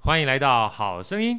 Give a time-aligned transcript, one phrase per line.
[0.00, 1.38] 欢迎来到好声音。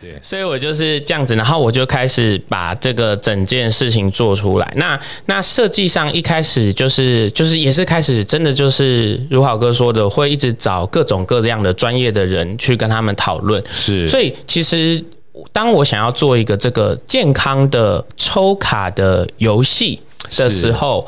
[0.00, 4.72] 对，所以我就是这样子，然后我就开始把这个整件事情做出来。
[4.76, 13.62] 那那设计上一开始就是就是也是开始真的就是如豪哥说的，会一直找各种各样的专业的人去跟他们讨论。
[13.70, 15.04] 是，所以其实
[15.52, 20.00] 当我想要做一个这个健康的抽卡的游戏。
[20.36, 21.06] 的时候，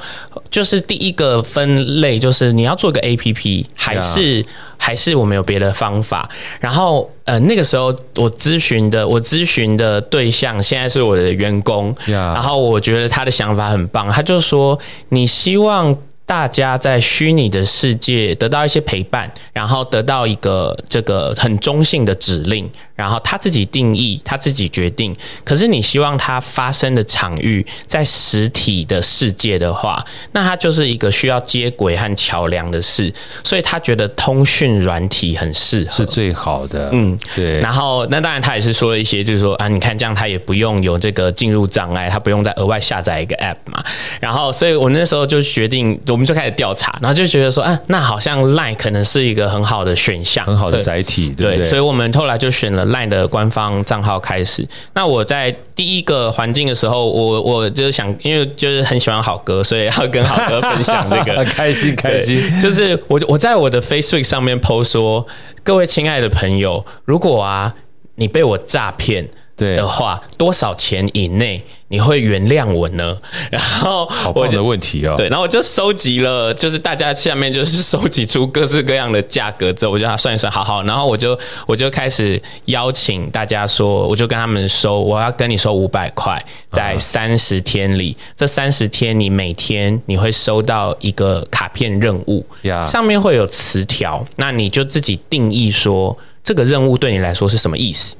[0.49, 6.29] 就是第一个分类，就是你要做个 APP，还是还是我们有别的方法？
[6.61, 15.97] 然后，呃，那个时候我咨询的，我咨询的对象现在是我的员工，然后我觉得他的想法很棒，他就说你希望。
[16.29, 25.17] 大家在虚拟的世界得到一些陪伴，然后得到一个这个很中性的指令，然后他自己定义，他自己决定。
[25.43, 33.11] 可是你希望它发生的场域在实体的世界的话，那它就是一个需要接轨和桥梁的事。
[33.43, 36.91] 所以他觉得通讯软体很适合，是最好的。
[36.93, 37.59] 嗯，对。
[37.61, 43.83] 然后那当然他也是说了一些，就是说啊，你看这样他也不用有这个进入障碍，他不用再额外下载一个 App 嘛。
[44.21, 45.99] 然后，所以我那时候就决定。
[46.18, 54.69] 我们就开始调查，然后就觉得说，啊，那好像 Line 可能是一个很好的选项，很好的载体，对，所以我们后来就选了 Line 的官方账号开始。
[54.93, 62.43] 那我在第一个环境的时候，我我就是想，因为就是很喜欢好哥，所以要跟好哥分享这个， 开心开心。
[62.61, 65.27] 就是我我在我的 Facebook 上面 PO 说，
[65.63, 67.73] 各位亲爱的朋友，如果啊
[68.17, 69.29] 你被我诈骗。
[69.59, 73.19] 对的话，多少钱以内你会原谅我呢？
[73.51, 75.15] 然后好棒的问题哦。
[75.17, 81.37] 对，然后我就收集了，就是大家下面就是收集出各式各样的价格之后，我就算一算，好好，然后我就
[81.67, 92.47] 我就开始邀请大家说，我就跟他们收，我要跟你收五百块，在三十天里，这三十天你每天你会收到一个卡片任务，
[92.87, 98.15] 上面会有词条，那你就自己定义说这个任务对你来说是什么意思。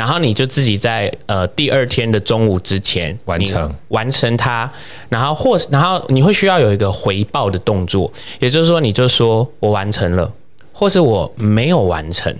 [0.00, 4.72] 然后你就自己在呃第二天的中午之前完成完成它，
[5.10, 10.32] 然后或然后你会需要有一个回报的动作，也就是说你就说我完成了，
[10.72, 12.34] 或是我没有完成，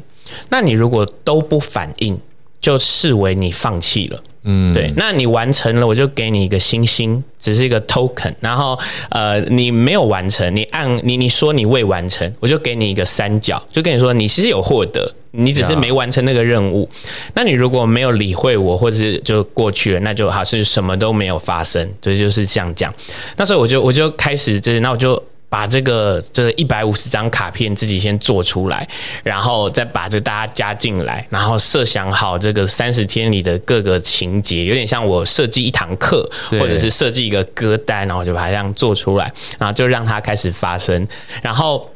[0.48, 2.18] 那你如果都不反应，
[2.62, 4.18] 就视为你放弃了。
[4.42, 8.32] 嗯，对，那你完成了，我就给你一个星星，只是一个 token。
[8.40, 8.78] 然后，
[9.10, 16.88] 呃，你没有完成，你按你你说你未完成，我就给你一个三角，就跟你说你其实有获得，你只是没完成那个任务。
[17.34, 21.86] 那你如果没有理会我，或者是就过去了，那就好像什么都没有发生。
[22.02, 22.94] 所以就是这样讲。
[23.36, 25.22] 那所以我就我就开始这，那我就。
[25.50, 28.88] 把这个这个一百五十张卡片自己先做出来，
[29.24, 41.04] 然后再把这大家加进来，然后设想好这个三十天里的各个情节，有点像我设计一堂课，或者是设计一个歌单，然后就把它这样做出来，然后就让它开始发生。
[41.42, 41.90] 然后，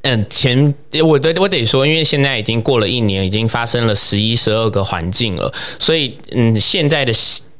[0.00, 0.74] 嗯，前
[1.04, 7.12] 我得我得说，因为现在已经过了一年，已经发生了十一、十二个环境了，所以嗯，现在的。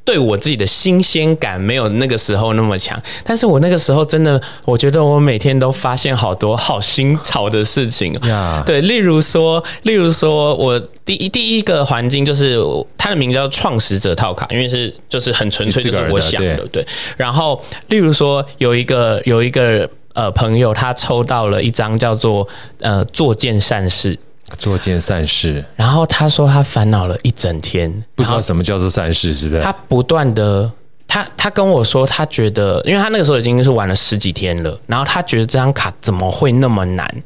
[0.07, 8.17] 对我自己的新鲜感没有那个时候那么强，但是我那个时候真的，我觉得我每天都发现好多好新潮的事情。
[8.65, 12.57] 对，例如说，例如说我第一第一个环境就是
[12.97, 16.87] 它的名字叫创始者套卡，因为是就是很纯粹就是我想的，对，对。
[17.17, 22.47] 然后，例如说有一个有一个呃朋友，他抽到了一张叫做
[22.79, 24.17] 呃做件善事。
[24.55, 29.61] 做件善事，然后他说他烦恼了一整天，不知道什么叫做善事，是不是？
[29.61, 30.71] 他不断的，
[31.05, 37.23] 他他跟我说，他觉得，因为他那个时候已经是玩了十几天了，然后他觉得这张卡怎么会那么难？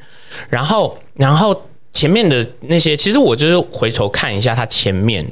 [0.50, 1.56] 然后，然后
[1.94, 5.26] 前面的那些，其实我就是回头看一下他前面，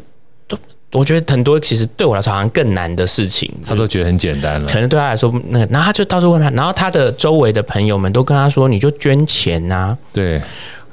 [0.48, 0.58] 都
[0.92, 4.70] 我觉得很多其实对我来说好像更难的事情，他都觉得很简单了。
[4.72, 10.40] 可能对他来说，那然后他就到处问他，然后他的周围的朋友们都跟他说，你就捐钱呐、啊，对。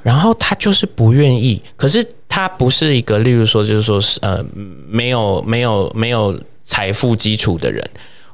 [0.03, 4.43] 然后他就是不愿意，可是他不是一个，例如说，就是说是呃，
[4.87, 7.83] 没有没有没有财富基础的人。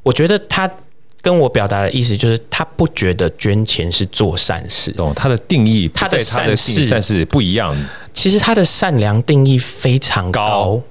[0.03, 0.69] 我觉得他
[1.21, 4.91] 跟我表达的意思就是，他不觉得捐钱是做善事。
[4.91, 7.75] 懂他的定义，他的善事善事不一样。
[8.11, 10.81] 其实他的善良定义非常高，高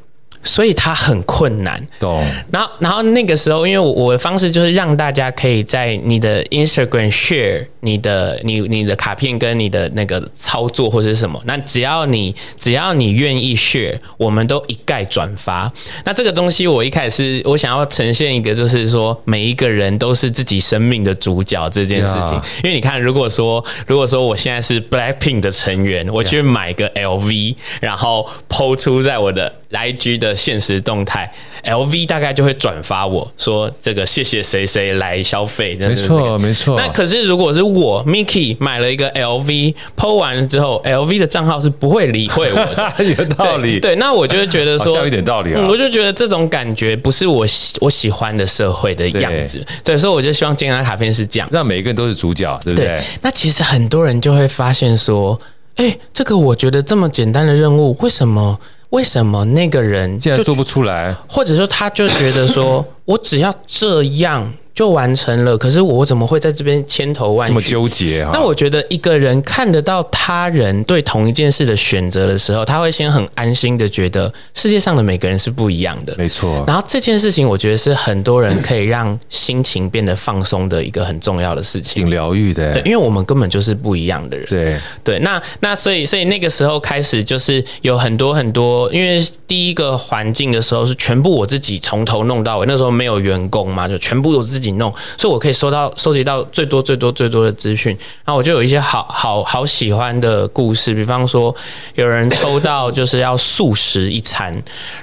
[0.43, 1.87] 所以它很困难。
[1.99, 2.25] 懂。
[2.50, 15.73] 然后，然后那个时候，因为我我的方式就是让大家可以在你的 Instagram share 你的你你的卡片跟你的那个操作或者是什么，那只要你只要你愿意 share，我们都一概转发。
[16.05, 22.33] 那这个东西我一开始是我想要呈现一个，就是说每一个人都是自己生命的主角这件事情。
[22.65, 31.32] 因为你看，如果说如果说我现在是 Blackpink 的成员，我去买个 LV，然后 po 出在我的 IG 的现实动态
[31.64, 35.75] ，LV 大概就会转发我说这个谢谢谁谁来消费。
[35.76, 36.76] 没错，没错。
[36.78, 42.93] 那可是如果是我 Mickey 买了一个 LV，po 完了之后，LV 的账号是不会理会我的。
[43.19, 43.81] 有道理。
[43.81, 45.64] 对，那我就会觉得说，有点道理啊。
[45.66, 49.64] 我就觉得这种感觉不是我喜我喜欢的社会的样子。
[49.82, 52.88] 对，所以我就希望健康卡片是这样，让每一个人都是主角，对不对？
[52.88, 53.02] 对。
[53.22, 55.40] 那其实很多人就会发现说，
[55.76, 58.58] 哎，这个我觉得这么简单的任务，为什么？
[58.90, 61.14] 为什么那个人竟然做不出来？
[61.26, 64.52] 或者说，他就觉得说， 我只要这样。
[64.74, 67.52] 就完成了，可是我怎么会在这边千头万绪？
[67.52, 68.30] 这么纠结啊？
[68.32, 76.14] 那我觉得一个人看得到他人对同一件事的选择的时候，他会先很安心的觉得世界上的每个人是不一样的。
[76.16, 76.64] 没错。
[76.66, 82.72] 然后这件事情，我觉得是很多人可以让心情变得放松的一个很重要的事情，挺疗愈的。
[82.72, 84.46] 对，因为我们根本就是不一样的人。
[84.48, 95.43] 对对，那那所以所以那个时候开始就是有很多很多，因为第一个环境的时候是全部我自己从头弄到尾，那时候没有员工嘛，就全部我自己弄，所以我。
[95.43, 97.91] 可以收到、收集到最多、最多、最多的资讯，
[98.25, 101.53] 然后我就有一些好好好喜欢的故事，比方说
[101.97, 104.56] 有人抽到就是要素食一餐，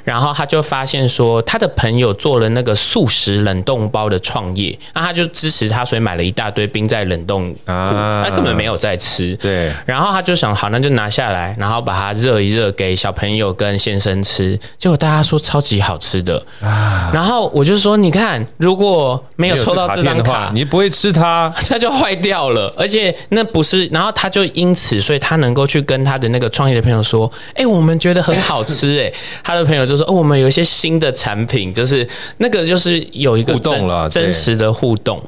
[0.05, 9.35] 然后他就发现说他的朋友做了那个素食冷冻包的创业，那他就支持他，所以买了一大堆冰在冷冻库，他根本没有在吃。
[9.35, 20.51] 对，然后他就想，好，那就拿下来，然后把它热一热给小朋友跟先生吃，结果大家说超级好吃的啊，然后我就说，你看，如果没有抽到这张卡。
[20.53, 22.73] 你不会吃它， 它就坏掉了。
[22.77, 29.11] 而且那不是，然后他就因此，所以他能够去跟他的那个创业的朋友说：“哎，我们觉得很好吃。”哎，
[29.43, 32.07] 他的朋友就说：“哦，我们有一些新的产品，就是
[32.37, 35.21] 那个就是有一个互动了，真实的互动。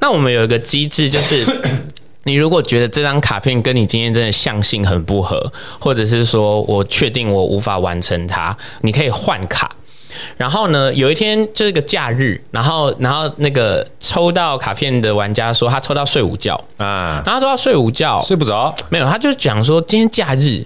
[0.00, 1.44] 那我们有一个机制，就是
[2.24, 9.70] 你如果觉得这张卡片跟你今天真的相性很不合，或者是说我确定我无法完成它，你可以换卡。”
[10.36, 16.54] 然后呢，有一天就是个假日，然后然后那个抽到卡片的玩家说他抽到睡午觉。
[16.76, 18.20] 啊，然后他说他睡午觉。
[18.22, 20.64] 睡不着，没有，他就讲说今天假日，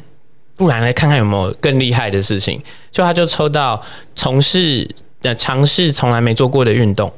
[0.57, 3.81] 不然来看看有没有更厉害的事情，就他就抽到
[4.15, 4.89] 从事
[5.23, 7.13] 呃尝试从来没做过的运动。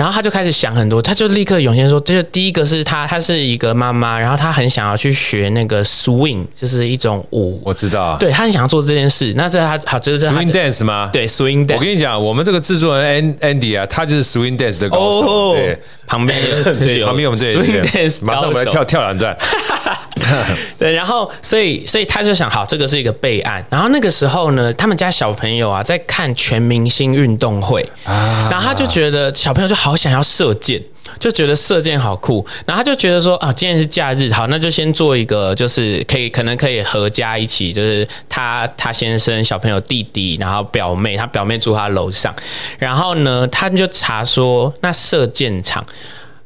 [0.00, 7.60] 然后他就开始想很多，他就立刻涌现说，这第一个是他，他是一个妈妈，然后他很想要去学那个 swing，就是一种舞。
[7.62, 9.30] 我知道，对他很想要做这件事。
[9.36, 11.10] 那这他好，这是 swing dance 吗？
[11.12, 11.74] 对，swing dance。
[11.74, 15.28] 我跟你讲，我们这个制作人 Andy 啊，他就是 swing dance 的高手。
[15.28, 19.36] 哦、对，旁边有，对，旁边我们这里 swing dance，马上我们来跳跳两段。
[20.78, 23.64] 对，然后所以所以他就想，好，这个是一个备案。
[23.70, 30.82] 然后那个时候呢，他们家小朋友啊在看全明星运动会啊，然后他就觉得小朋友就好想要射箭，
[31.18, 32.46] 就觉得射箭好酷。
[32.66, 42.34] 然后他就觉得说啊，今天是假日，好，那就先做一个，就是可以可能可以合家一起，就是他他先生小朋友弟弟，然后表妹，他表妹住他楼上，
[42.78, 45.84] 然后呢，他就查说那射箭场。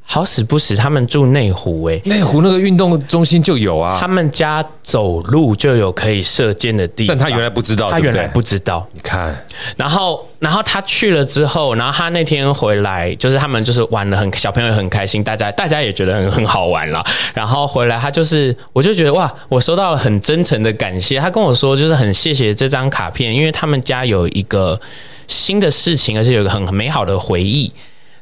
[0.07, 8.87] 好死不死，他们住内湖哎，内湖那个运动中心就有啊，他们家走路就有可以射箭的地方，但他原来不知道，他原来不知道。
[8.93, 9.35] 你看，
[9.77, 17.03] 然后，然后他去了之后，然后他那天回来，就是他们就是玩的很，小朋友很开心，大家大家也觉得很很好玩了。
[17.33, 21.19] 然后回来，他就是，我就觉得哇，我收到了很真诚的感谢。
[21.19, 24.79] 他跟我说，就是很谢谢这张卡片，因为他们家有一个
[25.27, 27.73] 新的事情，而且有一个很很美好的回忆。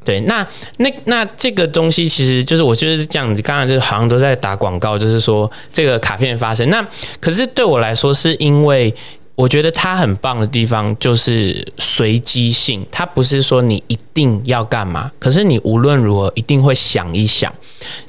[0.05, 0.47] 对，那
[0.79, 6.69] 那那这个东西其实就是我就是这样子，刚刚就好像都在打广告，就是说这个卡片发生。
[6.71, 6.87] 那
[7.21, 8.95] 可是对我来说，是因为
[9.35, 17.53] 我觉得它很棒的地方就是随机性，它不是说你一定要干嘛，可是你无论如何一定会想一想。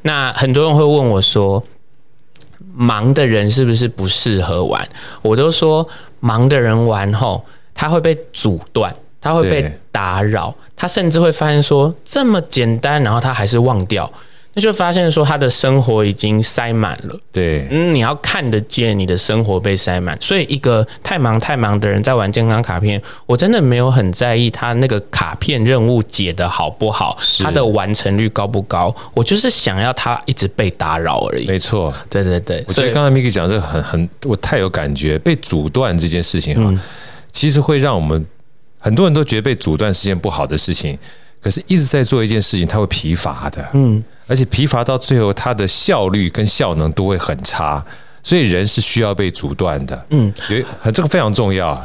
[0.01, 1.63] 那很多人会问我说，
[2.75, 4.87] 忙的人是不是不适合玩？
[5.21, 5.87] 我都说，
[6.19, 8.93] 忙的人玩后，他会被阻断。
[9.23, 14.11] 他会被打扰，他甚至会发现说这么简单，然后他还是忘掉，
[14.53, 17.17] 那就发现说他的生活已经塞满了。
[17.31, 31.47] 对，嗯，你要看得见你的生活被塞满，所以一个太忙太忙的人在玩健康卡片，我真的没有很在意他那个卡片任务解得好不好，他的完成率高不高，我就是想要他一直被打扰而已。
[31.47, 36.63] 没错，对对对，所以刚才 Miki 讲这个很很，我太有感觉，被阻断这件事情哈。
[36.65, 36.79] 嗯。
[37.31, 38.23] 其实会让我们
[38.83, 40.97] 很多人都觉得被阻断是件不好的事情，
[41.41, 47.81] 可是一直在做一件事情，他会疲乏的，嗯，而且疲乏到最后，他的效率跟效能都会很差，
[48.21, 51.81] 所以人是需要被阻断的，嗯，有很这个非常重要。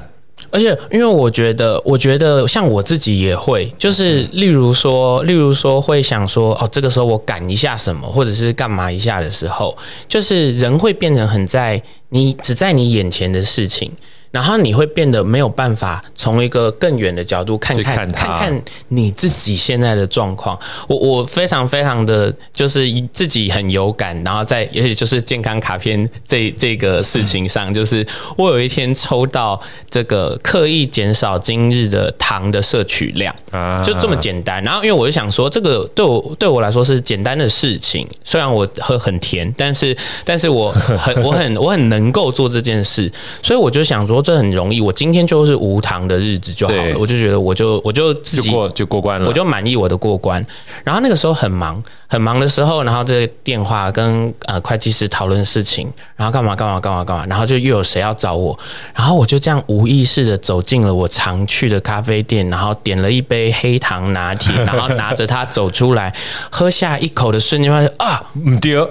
[0.51, 9.77] 而且，因为我觉得，我觉得像我自己也会，就是例如说，例如说会想说，哦，这个时候我赶一下什么，或者是干嘛一下的时候，
[10.09, 13.93] 就是人会变成很在你只在你眼前的事情。
[14.31, 20.59] 然后你会变得没有办法从一个更远的角度看看看，看看你自己现在的状况。
[20.87, 28.07] 我我非常非常的就是自己很有感，然后在也许就是健康卡片这这个事情上，就是
[28.37, 29.59] 我有一天抽到
[29.89, 33.35] 这个刻意减少今日的糖的摄取量，
[33.83, 34.63] 就这么简单。
[34.63, 43.11] 然后因为我就想说，这个对我对我来说是简单的事情，虽然我喝很甜，但是但是我很 我很我很能够做这件事，
[43.43, 44.18] 所以我就想说。
[44.23, 50.45] 这很容易，我今天就是无糖的日子就好了，我就觉得我就我就自己就过就过关了，我就满意我的过关。
[50.85, 58.59] 然后那个时候很忙，很忙的时候，然后这个电话跟呃会计师讨论事情，然后干嘛干嘛干嘛干嘛，然后就又有谁要找我，
[58.95, 66.15] 然后我就这样无意识的走进了我常去的咖啡店，然后点了一杯黑糖拿铁，然后拿着它走出来，
[66.51, 68.89] 喝下一口的瞬间发现啊， 唔对。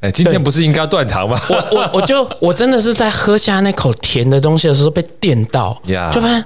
[0.00, 1.40] 哎，今天不是应该要断糖吗？
[1.50, 5.76] 我我我就我真的是在喝下那口甜的东西的时候被电到.
[6.12, 6.44] 就发现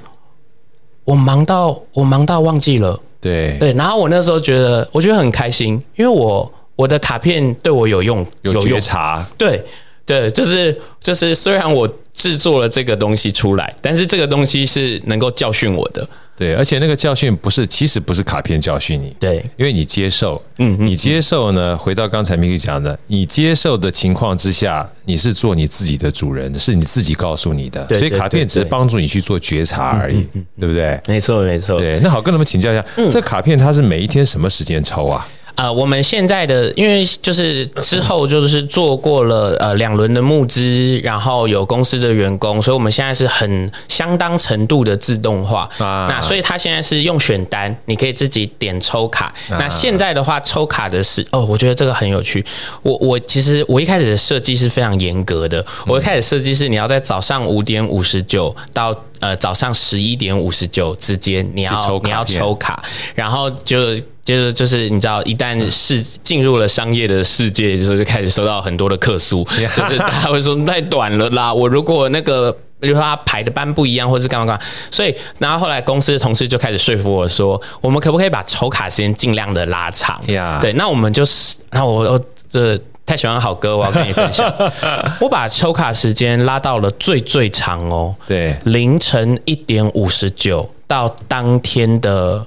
[1.05, 3.59] 我忙到我忙到忘记了，对。
[3.59, 9.63] 对，然后我那时候觉得我觉得很开心，因为我我的卡片对我有用，有觉察，对
[10.05, 16.07] 对，就是就是虽然我制作了这个东西出来，但是这个东西是能够教训我的。
[16.35, 30.27] 对，而且那个教训不是，其实不是卡片教训你，对，因为你接受，嗯，你接受呢，回到刚才 Miki 讲的，你接受的情况之下，你是做你自己的主人，是你自己告诉你的，所以卡片只是帮助你去做觉察而已，
[30.59, 30.99] 对不对？
[31.07, 31.79] 没错，没错。
[31.79, 35.29] 对，那好，跟他们请教一下，这卡片它是每一天什么时间抽啊？
[35.55, 45.69] 呃，我们现在的因为就是之后就是做过了呃两轮的募资，然后有公司的员工，所以我们现在是很相当程度的自动化。
[45.79, 49.27] 啊，那所以他现在是用选单，你可以自己点抽卡。
[49.51, 52.45] 啊、那现在的话，抽卡的是哦，我觉得这个很有趣。
[52.83, 55.65] 我我其实我一开始的设计是非常严格的。
[55.87, 62.83] 我一开始设计是你要在早上五点五十九到呃早上十一点五十九之间，你要你要抽卡，
[63.15, 63.79] 然后就。
[64.25, 71.53] 就是就是你知道，一旦是进入了商业的世界，就是就开始收到很多的客诉，就是大家会说太短了啦。
[71.53, 80.21] 我如果那个，比如说他排的班不一样，或者是干嘛干嘛，所以然后后来公司的同事就开始说服我说，我们可不可以把抽卡时间尽量的拉长？
[80.61, 84.49] 对，那我们就是，那我我这太喜欢好歌，我要跟你分享，
[85.21, 92.47] 我把抽卡时间拉到了最最长哦，对，凌晨一点五十九到当天的。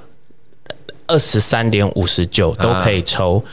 [1.08, 3.44] 二十三点五十九都可以抽，啊、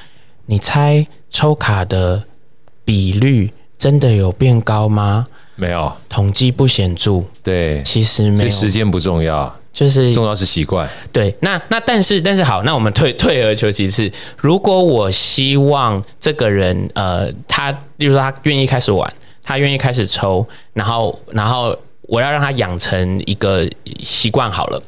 [0.46, 2.22] 你猜抽卡的
[2.84, 5.26] 比率真的有变高吗？
[5.54, 7.22] 没有，统计不显著。
[7.42, 10.88] 对，其实没有，时间不重要，就是重要是习惯。
[11.12, 23.68] 对，那那但是但是好，那我们退退而求其次，如果我希望这个人呃，他例如说他愿意开始玩，他愿意开始抽，然后然后我要让他养成一个
[24.00, 24.82] 习惯好了。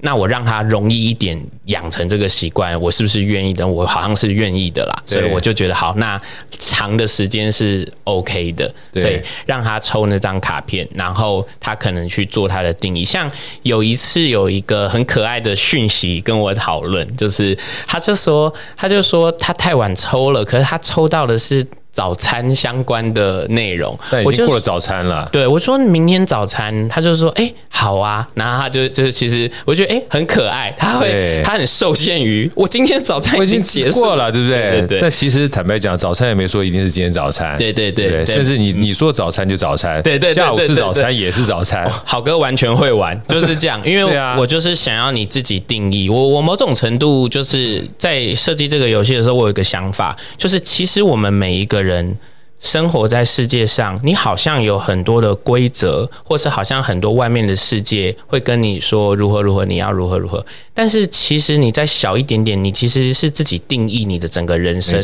[0.00, 3.66] 那我让他容易一点养成这个习惯，我是不是愿意的？
[3.66, 13.04] 我好像是愿意的啦，所以我就觉得好，那长的时间是 OK 的，所以让他抽那张卡片，然后他可能去做他的定义。
[13.04, 13.30] 像
[13.62, 21.66] 有一次有一个很可爱的讯息跟我讨论，就是他就说，他就说他太晚抽了，可是他抽到的是。
[21.96, 25.26] 早餐相关的内容，但已经过了早餐了。
[25.32, 34.86] 对，我说明天早餐，他就说：“哎、欸，好啊。”然后他就就是其实我觉得哎、欸、很可爱，他会他很受限于我今天早餐已经结束过了，对不对？
[34.86, 35.00] 对。
[35.00, 37.56] 但其实坦白讲，早餐也没说一定是今天早餐。
[37.56, 41.90] 对对对，对，甚至你你说早餐就早餐，对对，下午吃早餐也是早餐。
[42.04, 46.10] 好哥完全会玩， 就是这样，因为我就是想要你自己定义。
[46.10, 52.18] 我我某种程度就是在设计这个游戏的时候，我有一个想法，就是其实我们每一个人。
[52.58, 60.44] 生活在世界上，你好像有很多的规则，或是好像很多外面的世界会跟你说如何如何，你要如何如何。
[60.72, 64.98] 但是其实你再小一点点，你其实是自己定义你的整个人生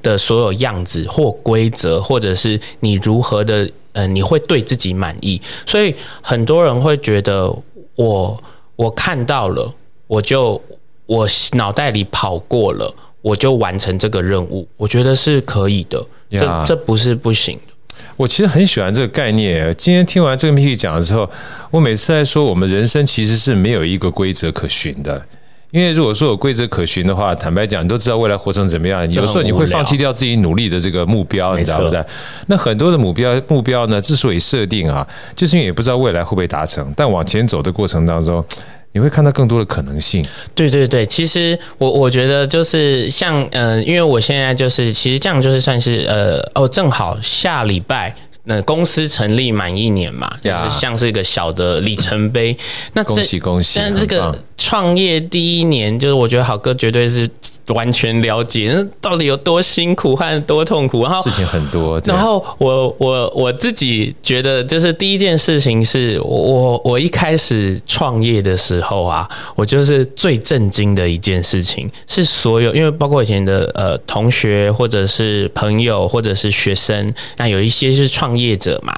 [0.00, 5.42] 的所有样子或规则，或者是你如何的，呃，你会对自己满意。
[5.66, 7.52] 所以很多人会觉得
[7.96, 8.42] 我
[8.76, 9.74] 我看到了，
[10.06, 10.62] 我就
[11.06, 12.94] 我脑袋里跑过了。
[13.22, 17.94] 我就完成这个任务，我觉得是可以的，这.这不是不行的。
[18.16, 19.74] 我其实很喜欢这个概念。
[19.78, 21.28] 今天听完这个 Miki 讲的之后，
[21.70, 25.24] 我每次在说，我们人生其实是没有一个规则可循的。
[25.72, 29.10] 因为如果说有规则可循的话，坦白讲，你都知道未来活成怎么样。
[29.10, 32.04] 有时候你会放弃掉自己努力的这个目标，你知道不对？
[32.46, 36.92] 那很多的目标目标呢，之所以设定啊，就是因为也不知道未来会不会达成。
[36.94, 38.44] 但往前走的过程当中，
[38.92, 40.22] 你会看到更多的可能性。
[40.54, 48.14] 对对对，其实我我觉得就是像呃，因为我现在就是其实这样就是算是呃哦，正好下礼拜。
[48.44, 52.56] 那公司成立满一年嘛，就是像是一个小的里程碑。
[52.92, 53.78] 那恭喜恭喜！
[53.78, 57.28] 但这个创业第一年，就是我觉得好哥绝对是
[57.68, 61.02] 完全了解，那到底有多辛苦和多痛苦。
[61.02, 78.22] 然后事情很多，然后我我我自己觉得，就是第一件事情是我我一开始创业的时候啊，我就是最震惊的一件事情，是所有因为包括以前的呃同学或者是朋友或者是学生，那有一些是创。
[78.22, 78.96] 创业者嘛，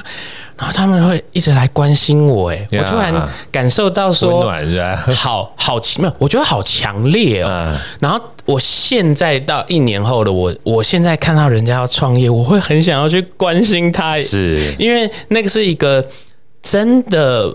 [0.65, 3.13] 然后他们会一直来关心我，哎，我突然
[3.53, 4.51] 感受到说，
[5.15, 7.77] 好好奇妙，我觉得好强烈哦。
[8.01, 16.03] 然后我现在到一年后的我，我现在看到人家要创业，我会很想要去关心他，是因为那个是一个
[16.63, 17.55] 真的，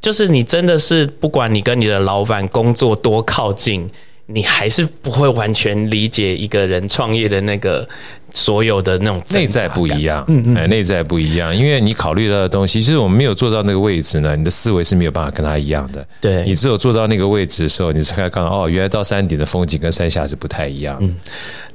[0.00, 3.88] 就是你真的是不管你跟你的老板工作多靠近。
[4.32, 7.84] 你还是不会完全理解一个人创业的那个
[8.32, 16.06] 所有的那种内在不一样，嗯嗯，内在不一样，因为你考虑到的东西，其实我们没有做到那个位置呢，你的思维是没有办法跟他一样的。
[16.20, 20.96] 对，你只有做到那个位置的时候，你才看到哦，原来到山顶的风景跟山下是不太一样。
[21.00, 21.14] 嗯，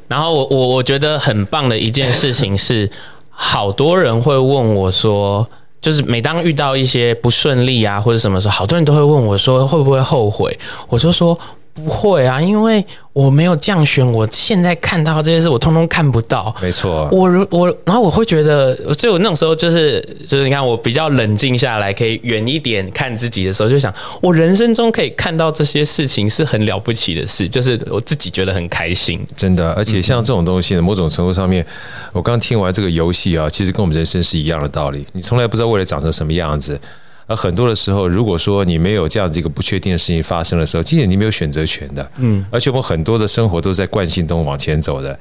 [0.08, 2.90] 然后我我我觉得很棒的一件事情是，
[3.30, 5.48] 好多人会问我说，
[5.82, 10.58] 就是每当遇到一些不顺利啊或者什么时候，好多人都会问我说会不会后悔，
[10.88, 11.38] 我就说。
[11.76, 16.56] 不会啊，因为我没有降选，我现在看到这些事，我通通看不到。
[16.62, 29.20] 没错，我我然后我会觉得，就我那种时候就是就是你看我比较冷静下来，可以远一点看自己的时候，就想我人生中可以看到这些事情是很了不起的事，就是我自己觉得很开心。
[29.36, 31.66] 真的，而且像这种东西呢，某种程度上面，
[32.14, 35.06] 我刚听完这个游戏啊，其实跟我们人生是一样的道理。
[35.12, 36.80] 你从来不知道未来长成什么样子。
[37.28, 42.12] 而很多的时候，如果说你没有这样子一个不确定的事情发生的时候，其实你没有选择权的。
[42.18, 45.18] 嗯，而且我们很多的生活都是在惯性中往前走的，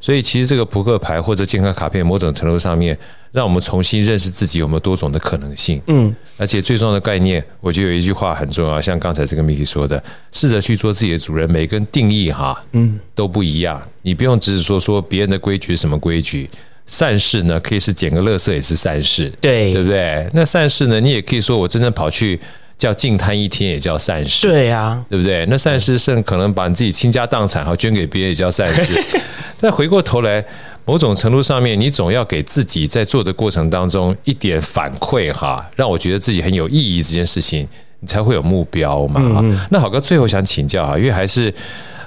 [0.00, 2.96] 所以其实这个扑克牌或者健康卡片，某种程度上面，
[3.32, 5.78] 让我们重新认识自己有没有多种的可能性。
[5.88, 13.82] 嗯，而且最重要的概念，我觉得有一句话很重要，像刚才这个 Miki 说的，试着去做自己的主人，每个人定义哈，嗯，都不一样。
[14.00, 16.48] 你不用只是说说别人的规矩是什么规矩。
[16.92, 20.28] 善事呢，可以是捡个垃圾也是善事，对对不对？
[20.34, 22.38] 那善事呢，你也可以说我真正跑去
[22.76, 25.46] 叫净滩一天也叫善事，对呀，对不对？
[25.46, 29.02] 那善事是可能把你自己倾家荡产好捐给别人也叫善事。
[29.56, 30.44] 再回过头来，
[30.84, 37.66] 某种程度上面，你总要给自己在做的过程当中一点反馈哈，让我觉得自己很有意义这件事情，
[38.00, 39.18] 你才会有目标嘛。
[39.24, 41.50] 嗯嗯，那好哥最后想请教啊，因为还是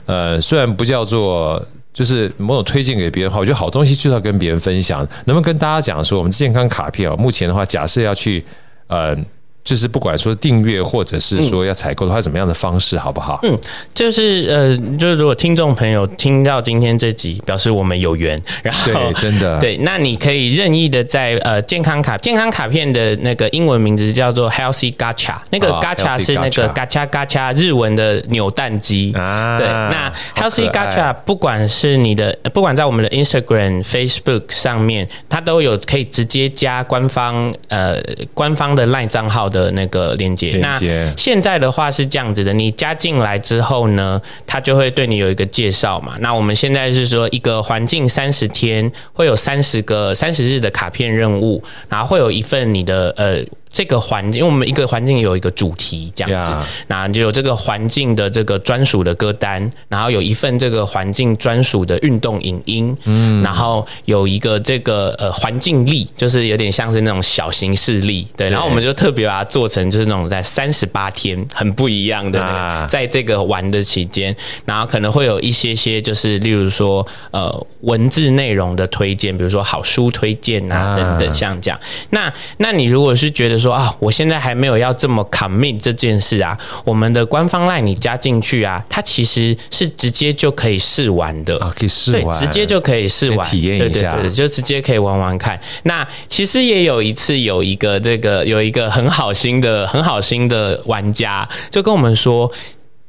[0.05, 1.59] 呃，虽然不叫做。
[1.95, 4.99] 就是某种推荐给别人的话，我觉得好东西就是要跟别人分享。
[5.25, 8.45] 能不能跟大家讲说，我们健康卡片啊，目前的话，假设要去
[8.85, 9.17] 呃。
[9.65, 13.39] 就是不管说订阅或者是说要采购的话，怎么样的方式好不好？
[13.41, 13.59] 嗯，
[13.95, 19.59] 就是呃，就是如果听众朋友听到今天这集，表示我们有缘， 然后对，真的。
[19.59, 29.11] 对，那你可以任意的在呃健康卡健康卡片的那个英文名字叫做 Healthy Gacha，那个 Gacha 是那个 Gacha Gacha 日文的扭蛋机。
[29.13, 29.57] 啊。
[29.57, 37.99] 对，那 Healthy Gacha 不管是你的不管在我们的 Instagram、Facebook 上面，它都有可以直接加官方呃
[38.35, 40.77] 官方的 LINE 账号的那个链接，那
[41.15, 46.17] 现在的话是这样子的，你加进来之后呢，他就会对你有一个介绍嘛。
[46.19, 53.41] 那我们现在是说一个环境三十天，会有三十个三十日的卡片任务，然后会有一份你的呃。
[53.75, 74.33] 这个环境，因为我们一个环境有一个主题这样子.那就有这个环境的这个专属的歌单，然后有一份这个环境专属的运动影音，嗯，然后有一个这个呃环境力，就是有点像是那种小型事例，对，然后我们就特别把它做成就是那种在三十八天很不一样的，那个，在这个玩的期间，
[74.63, 81.77] 然后可能会有一些些就是例如说呃文字内容的推荐，比如说好书推荐啊等等像这样，
[82.11, 83.64] 那那你如果是觉得说。
[83.65, 86.55] 说啊，我现在还没有要这么 commit 这件事啊。
[86.83, 95.59] 我们的官方 LINE 你加进去啊，它其实是直接就可以试玩的啊，可以试玩，对，直接就可以试玩，体验一下，对对对，就直接可以玩玩看。
[95.83, 102.51] 那其实也有一次有一个这个有一个很好心的很好心的玩家就跟我们说，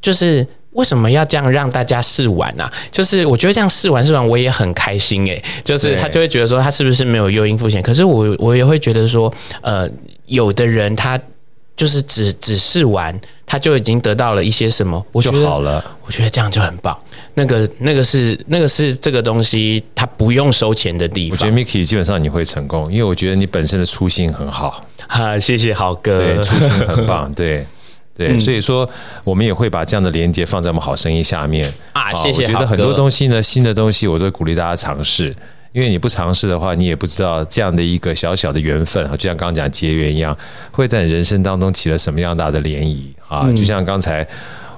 [0.01, 0.47] 就是。
[0.77, 2.73] 为什么要这样让大家试玩呢、啊？
[2.91, 5.45] 就是我觉得这样试玩试玩，我也很开心诶、欸。
[5.65, 7.83] 就是他就会觉得说，他是不是没有诱因付钱？
[7.83, 9.89] 可是我我也会觉得说，呃，
[10.27, 11.19] 有的人他
[11.77, 15.85] 就是只只试玩，他就已经得到了一些什么，我觉得就好了。
[16.05, 16.97] 我觉得这样就很棒。
[17.35, 21.39] 那个那个是那个是这个东西，他不用收钱的地方。
[21.39, 24.85] 我觉得 Miki 基本上你会成功，因为我觉得你本身的初心很好。
[25.07, 27.67] 哈，谢谢豪哥，对， 初心很棒，对。
[28.17, 28.89] 对，嗯、所以说
[29.25, 32.15] 我们也会把这样的连接放在我们好声音下面啊。
[32.15, 32.45] 谢谢。
[32.45, 35.37] 我觉得很多东西呢，新的东西我都鼓励大家尝试，
[35.77, 40.35] 因为你不尝试的话，你也不知道这样的一个小小的缘分啊，就像刚刚讲结缘一样，
[40.71, 43.43] 会在你人生当中起了什么样大的涟漪啊？
[43.45, 44.27] 嗯、就像刚才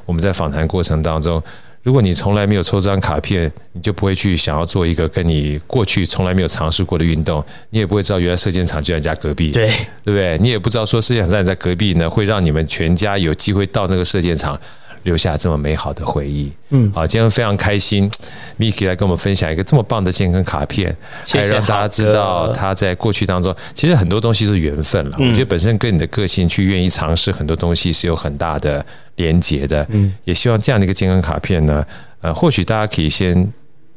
[0.05, 1.41] 我们在访谈过程当中。
[1.85, 9.69] 如果你从来没有抽这张卡片，你就不会去想要做一个跟你过去从来没有尝试过的运动，你也不会知道原来射箭场就在家隔壁，对
[10.05, 10.37] 对不对？
[10.39, 14.61] 你也不知道说射箭场在隔壁呢，会让你们全家有机会到那个射箭场。
[15.09, 18.11] 留下这么美好的回忆，嗯，好，今天非常开心
[18.59, 20.95] ，Miki 来跟我们分享一个这么棒的健康卡片，
[21.25, 25.17] 谢谢，还让大家知道他在过去当中，其实很多东西是缘分了。
[25.19, 28.85] 嗯、我觉得本身跟你的个性去愿意尝试很多东西是有很大的
[29.17, 31.83] 连结的，嗯，也希望这样的一个健康卡片呢，
[32.21, 33.51] 呃，或许大家可以先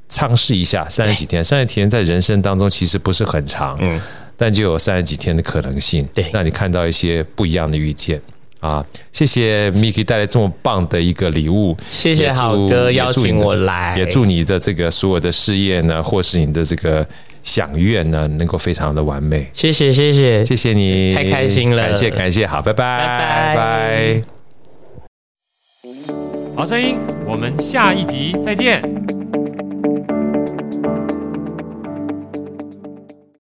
[0.08, 4.00] 尝试一下三十几天，三十几天在人生当中其实不是很长，嗯，
[4.38, 8.22] 但就有三十几天的可能性，对，让你看到一些不一样的遇见。
[8.62, 17.06] 啊，谢谢 Miki 带来这么棒的一个礼物，谢谢好哥邀请我来，也祝你的这个所有的事业呢，或是你的这个
[17.42, 19.48] 想愿呢，能够非常的完美。
[19.52, 24.24] 谢谢谢谢谢谢你，太开心了，感谢感谢，好，拜拜拜拜。
[26.56, 29.21] 好声音，我们下一集再见。